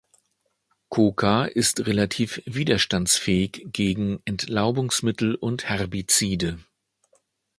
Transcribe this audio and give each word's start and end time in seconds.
Koka 0.89 1.45
ist 1.45 1.85
relativ 1.85 2.41
widerstandsfähig 2.47 3.67
gegen 3.71 4.19
Entlaubungsmittel 4.25 5.35
und 5.35 5.65
Herbizide. 5.69 6.57